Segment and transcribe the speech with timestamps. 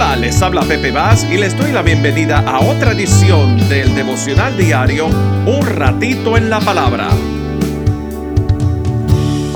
[0.00, 5.06] Les habla Pepe Vaz y les doy la bienvenida a otra edición del devocional diario
[5.06, 7.08] Un ratito en la palabra.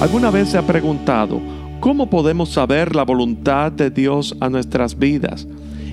[0.01, 1.41] ¿Alguna vez se ha preguntado
[1.81, 5.47] cómo podemos saber la voluntad de Dios a nuestras vidas?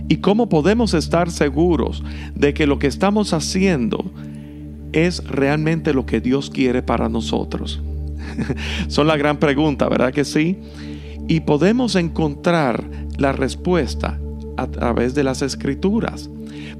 [0.09, 2.03] ¿Y cómo podemos estar seguros
[2.35, 4.03] de que lo que estamos haciendo
[4.91, 7.81] es realmente lo que Dios quiere para nosotros?
[8.89, 10.59] Son la gran pregunta, ¿verdad que sí?
[11.29, 12.83] Y podemos encontrar
[13.17, 14.19] la respuesta
[14.57, 16.29] a través de las escrituras.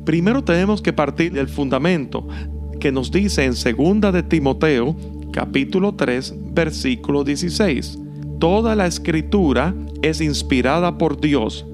[0.06, 2.28] Primero tenemos que partir del fundamento
[2.80, 4.96] que nos dice en segunda de Timoteo,
[5.32, 8.00] capítulo 3, versículo 16.
[8.40, 11.66] Toda la escritura es inspirada por Dios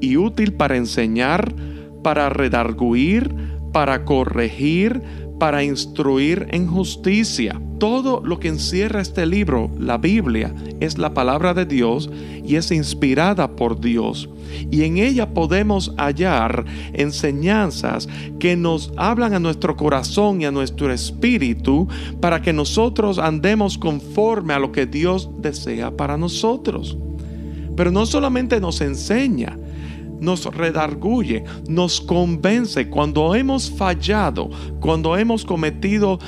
[0.00, 1.54] y útil para enseñar,
[2.02, 3.34] para redarguir,
[3.72, 5.02] para corregir,
[5.38, 7.60] para instruir en justicia.
[7.78, 12.10] Todo lo que encierra este libro, la Biblia, es la palabra de Dios
[12.44, 14.28] y es inspirada por Dios.
[14.70, 20.92] Y en ella podemos hallar enseñanzas que nos hablan a nuestro corazón y a nuestro
[20.92, 21.88] espíritu
[22.20, 26.96] para que nosotros andemos conforme a lo que Dios desea para nosotros.
[27.76, 29.58] Pero no solamente nos enseña,
[30.20, 34.50] nos redarguye, nos convence cuando hemos fallado,
[34.80, 36.18] cuando hemos cometido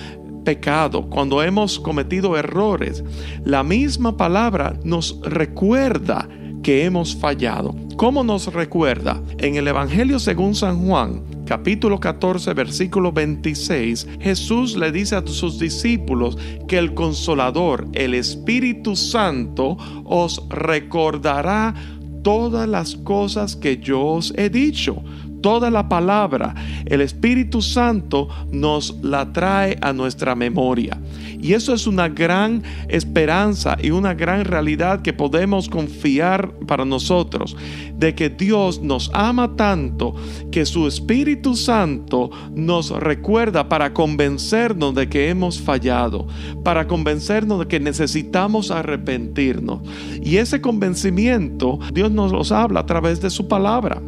[0.45, 3.05] pecado, cuando hemos cometido errores.
[3.45, 6.29] La misma palabra nos recuerda
[6.63, 7.75] que hemos fallado.
[7.97, 9.23] ¿Cómo nos recuerda?
[9.39, 15.59] En el Evangelio según San Juan, capítulo 14, versículo 26, Jesús le dice a sus
[15.59, 21.75] discípulos que el consolador, el Espíritu Santo, os recordará
[22.23, 25.03] todas las cosas que yo os he dicho.
[25.41, 26.55] Toda la palabra,
[26.87, 30.99] el Espíritu Santo nos la trae a nuestra memoria.
[31.41, 37.57] Y eso es una gran esperanza y una gran realidad que podemos confiar para nosotros,
[37.97, 40.15] de que Dios nos ama tanto
[40.51, 46.27] que su Espíritu Santo nos recuerda para convencernos de que hemos fallado,
[46.65, 49.81] para convencernos de que necesitamos arrepentirnos.
[50.21, 54.03] Y ese convencimiento Dios nos los habla a través de su palabra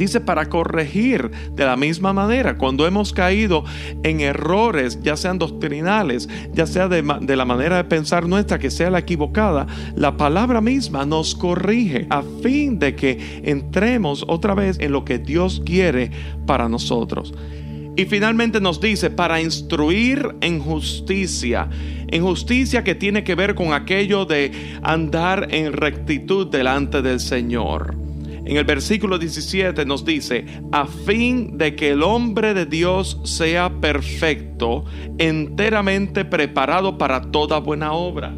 [0.00, 3.64] dice para corregir de la misma manera cuando hemos caído
[4.02, 8.90] en errores, ya sean doctrinales, ya sea de, la manera de pensar nuestra que sea
[8.90, 14.92] la equivocada, la palabra misma nos corrige a fin de que entremos otra vez en
[14.92, 16.10] lo que Dios quiere
[16.46, 17.34] para nosotros.
[17.96, 21.68] Y finalmente nos dice, para instruir en justicia,
[22.08, 27.99] en justicia que tiene que ver con aquello de andar en rectitud delante del Señor.
[28.50, 33.80] En el versículo 17 nos dice, a fin de que el hombre de Dios sea
[33.80, 34.84] perfecto,
[35.18, 38.34] enteramente preparado para toda buena obra.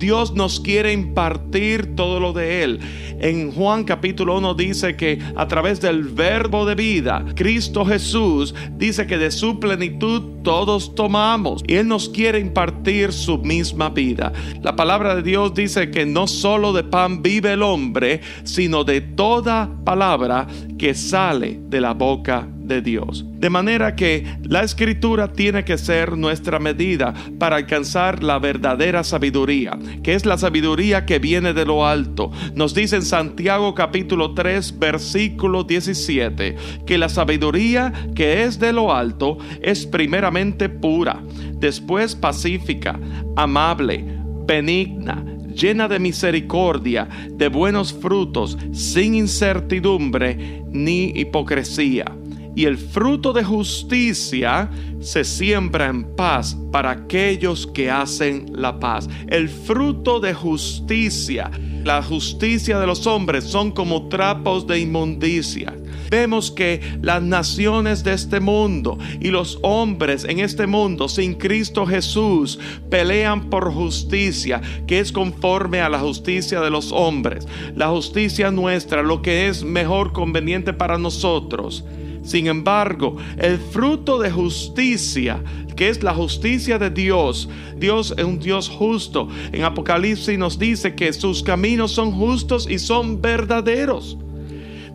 [0.00, 2.80] Dios nos quiere impartir todo lo de Él.
[3.20, 9.06] En Juan capítulo 1 dice que a través del verbo de vida, Cristo Jesús dice
[9.06, 11.62] que de su plenitud todos tomamos.
[11.68, 14.32] Y Él nos quiere impartir su misma vida.
[14.62, 19.02] La palabra de Dios dice que no solo de pan vive el hombre, sino de
[19.02, 20.46] toda palabra
[20.78, 23.26] que sale de la boca de Dios.
[23.28, 29.78] De manera que la escritura tiene que ser nuestra medida para alcanzar la verdadera sabiduría,
[30.02, 32.30] que es la sabiduría que viene de lo alto.
[32.54, 38.94] Nos dice en Santiago capítulo 3 versículo 17 que la sabiduría que es de lo
[38.94, 41.20] alto es primeramente pura,
[41.54, 43.00] después pacífica,
[43.34, 44.04] amable,
[44.46, 52.19] benigna, llena de misericordia, de buenos frutos, sin incertidumbre ni hipocresía
[52.54, 59.08] y el fruto de justicia se siembra en paz para aquellos que hacen la paz.
[59.28, 61.50] El fruto de justicia,
[61.84, 65.74] la justicia de los hombres son como trapos de inmundicia.
[66.10, 71.86] Vemos que las naciones de este mundo y los hombres en este mundo sin Cristo
[71.86, 72.58] Jesús
[72.90, 77.46] pelean por justicia, que es conforme a la justicia de los hombres.
[77.76, 81.84] La justicia nuestra, lo que es mejor conveniente para nosotros
[82.22, 85.42] sin embargo, el fruto de justicia,
[85.76, 89.28] que es la justicia de Dios, Dios es un Dios justo.
[89.52, 94.18] En Apocalipsis nos dice que sus caminos son justos y son verdaderos.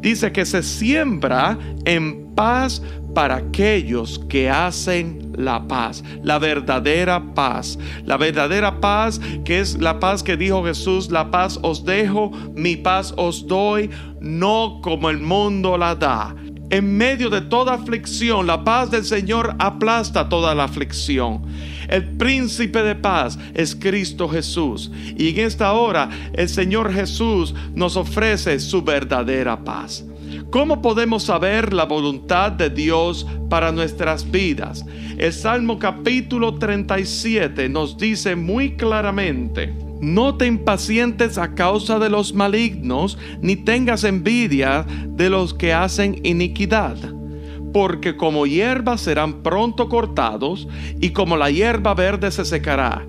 [0.01, 2.81] Dice que se siembra en paz
[3.15, 9.99] para aquellos que hacen la paz, la verdadera paz, la verdadera paz que es la
[9.99, 13.89] paz que dijo Jesús, la paz os dejo, mi paz os doy,
[14.19, 16.35] no como el mundo la da.
[16.69, 21.43] En medio de toda aflicción, la paz del Señor aplasta toda la aflicción.
[21.87, 24.91] El príncipe de paz es Cristo Jesús.
[25.15, 30.03] Y en esta hora el Señor Jesús nos ofrece su verdadera paz.
[30.49, 34.85] ¿Cómo podemos saber la voluntad de Dios para nuestras vidas?
[35.17, 42.33] El Salmo capítulo 37 nos dice muy claramente, no te impacientes a causa de los
[42.33, 46.97] malignos, ni tengas envidia de los que hacen iniquidad,
[47.73, 50.67] porque como hierba serán pronto cortados,
[50.99, 53.05] y como la hierba verde se secará.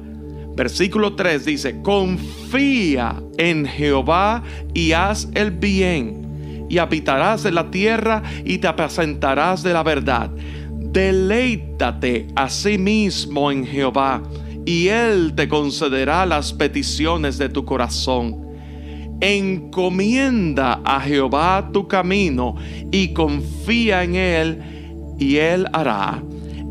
[0.56, 4.42] Versículo 3 dice, confía en Jehová
[4.72, 6.25] y haz el bien,
[6.68, 10.30] y habitarás en la tierra y te apacentarás de la verdad.
[10.70, 14.22] Deleítate a sí mismo en Jehová
[14.64, 18.44] y Él te concederá las peticiones de tu corazón.
[19.20, 22.56] Encomienda a Jehová tu camino
[22.90, 24.62] y confía en Él
[25.18, 26.22] y Él hará.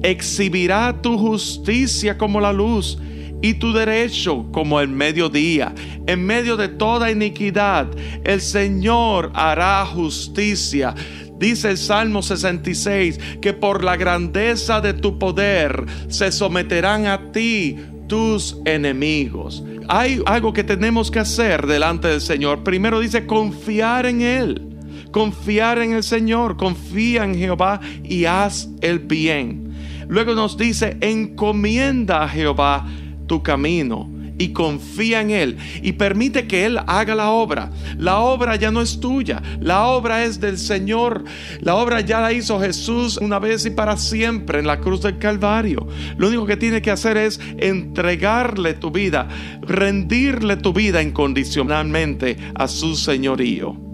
[0.03, 3.00] Exhibirá tu justicia como la luz
[3.45, 5.71] y tu derecho como el mediodía.
[6.07, 7.88] En medio de toda iniquidad,
[8.24, 10.95] el Señor hará justicia.
[11.38, 17.77] Dice el Salmo 66 que por la grandeza de tu poder se someterán a ti
[18.07, 19.63] tus enemigos.
[19.89, 22.63] Hay algo que tenemos que hacer delante del Señor.
[22.63, 24.69] Primero dice confiar en Él.
[25.12, 29.71] Confiar en el Señor, confía en Jehová y haz el bien.
[30.07, 32.88] Luego nos dice encomienda a Jehová
[33.27, 37.72] tu camino y confía en Él y permite que Él haga la obra.
[37.98, 41.24] La obra ya no es tuya, la obra es del Señor.
[41.62, 45.18] La obra ya la hizo Jesús una vez y para siempre en la cruz del
[45.18, 45.88] Calvario.
[46.18, 49.27] Lo único que tiene que hacer es entregarle tu vida,
[49.62, 53.84] rendirle tu vida incondicionalmente a su señorío.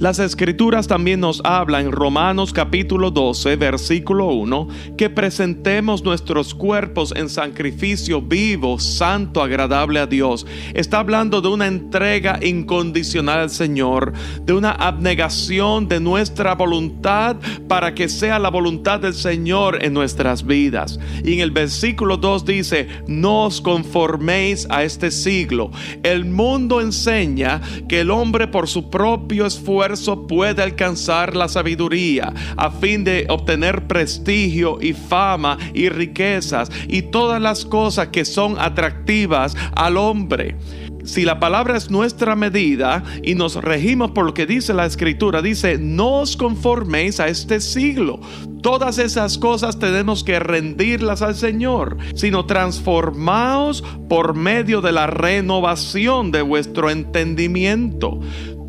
[0.00, 7.12] Las escrituras también nos hablan en Romanos capítulo 12, versículo 1, que presentemos nuestros cuerpos
[7.14, 10.46] en sacrificio vivo, santo, agradable a Dios.
[10.72, 17.36] Está hablando de una entrega incondicional al Señor, de una abnegación de nuestra voluntad
[17.68, 20.98] para que sea la voluntad del Señor en nuestras vidas.
[21.22, 25.70] Y en el versículo 2 dice, no os conforméis a este siglo.
[26.02, 29.89] El mundo enseña que el hombre por su propio esfuerzo
[30.26, 37.40] puede alcanzar la sabiduría a fin de obtener prestigio y fama y riquezas y todas
[37.40, 40.56] las cosas que son atractivas al hombre
[41.04, 45.42] si la palabra es nuestra medida y nos regimos por lo que dice la escritura,
[45.42, 48.20] dice, no os conforméis a este siglo.
[48.62, 56.30] Todas esas cosas tenemos que rendirlas al Señor, sino transformaos por medio de la renovación
[56.30, 58.20] de vuestro entendimiento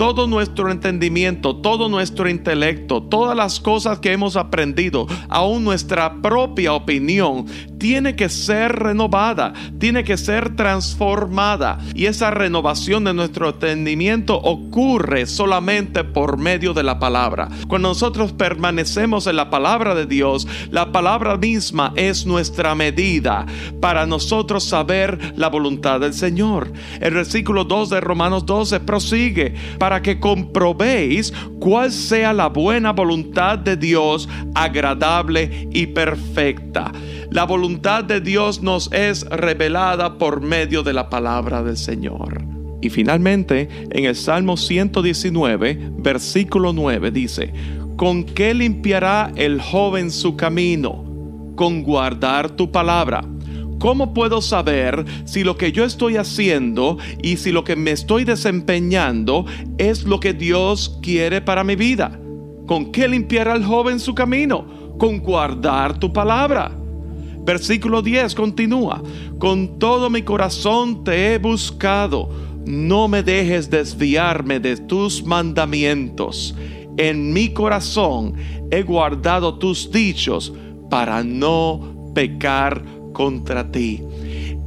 [0.02, 6.74] todo nuestro entendimiento, todo nuestro intelecto, todas las cosas que hemos aprendido, aún nuestra propia
[6.74, 7.46] opinión,
[7.78, 11.80] tiene que ser renovada, tiene que ser transformada.
[11.94, 17.50] Y esa renovación de nuestro entendimiento ocurre solamente por medio de la palabra.
[17.68, 23.46] Cuando nosotros permanecemos en la palabra de Dios, la palabra misma es nuestra medida
[23.80, 26.72] para nosotros saber la voluntad del Señor.
[27.00, 33.58] El versículo 2 de Romanos 12 prosigue para que comprobéis cuál sea la buena voluntad
[33.58, 36.92] de Dios, agradable y perfecta.
[37.32, 42.44] La voluntad de Dios nos es revelada por medio de la palabra del Señor.
[42.82, 47.54] Y finalmente, en el Salmo 119, versículo 9 dice,
[48.02, 51.54] ¿con qué limpiará el joven su camino?
[51.56, 53.24] Con guardar tu palabra.
[53.78, 58.24] ¿Cómo puedo saber si lo que yo estoy haciendo y si lo que me estoy
[58.24, 59.46] desempeñando
[59.78, 62.20] es lo que Dios quiere para mi vida?
[62.66, 64.66] ¿Con qué limpiará el joven su camino?
[64.98, 66.72] Con guardar tu palabra.
[67.46, 69.04] Versículo 10 continúa,
[69.38, 72.32] con todo mi corazón te he buscado,
[72.66, 76.56] no me dejes desviarme de tus mandamientos.
[77.02, 78.36] En mi corazón
[78.70, 80.54] he guardado tus dichos
[80.88, 84.04] para no pecar contra ti.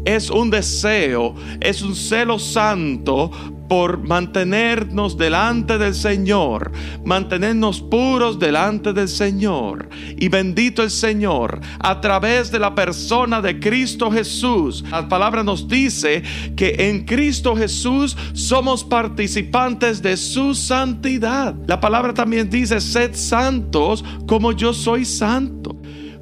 [0.05, 3.31] Es un deseo, es un celo santo
[3.69, 6.73] por mantenernos delante del Señor,
[7.05, 9.89] mantenernos puros delante del Señor.
[10.19, 14.85] Y bendito el Señor, a través de la persona de Cristo Jesús.
[14.91, 16.23] La palabra nos dice
[16.57, 21.55] que en Cristo Jesús somos participantes de su santidad.
[21.67, 25.77] La palabra también dice, sed santos como yo soy santo.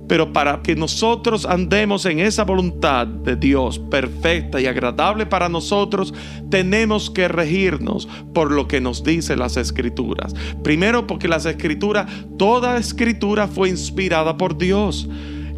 [0.09, 6.13] Pero para que nosotros andemos en esa voluntad de Dios perfecta y agradable para nosotros,
[6.51, 10.35] tenemos que regirnos por lo que nos dicen las escrituras.
[10.63, 15.09] Primero porque las escrituras, toda escritura fue inspirada por Dios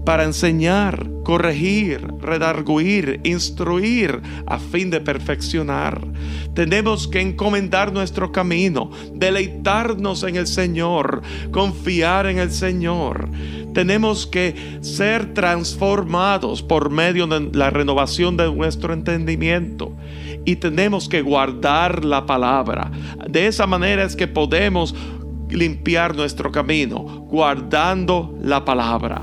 [0.05, 6.07] para enseñar, corregir, redarguir, instruir a fin de perfeccionar.
[6.55, 13.31] Tenemos que encomendar nuestro camino, deleitarnos en el Señor, confiar en el Señor.
[13.75, 19.93] Tenemos que ser transformados por medio de la renovación de nuestro entendimiento
[20.45, 22.91] y tenemos que guardar la palabra.
[23.29, 24.95] De esa manera es que podemos
[25.51, 29.23] limpiar nuestro camino, guardando la palabra.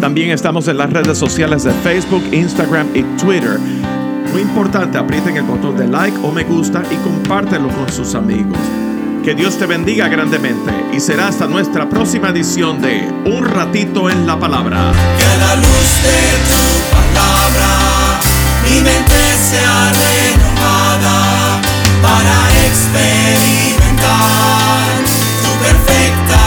[0.00, 3.58] También estamos en las redes sociales de Facebook, Instagram y Twitter.
[4.32, 8.58] Muy importante, aprieten el botón de like o me gusta y compártelo con sus amigos.
[9.24, 14.26] Que Dios te bendiga grandemente y será hasta nuestra próxima edición de Un ratito en
[14.26, 14.92] la palabra.
[15.18, 16.60] Que la luz de tu
[16.94, 18.16] palabra
[18.68, 21.60] mi mente sea renovada
[22.02, 25.04] para experimentar
[25.42, 26.45] tu perfecta